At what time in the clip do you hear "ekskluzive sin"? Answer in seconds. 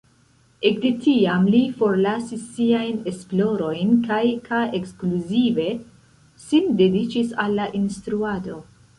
4.79-6.73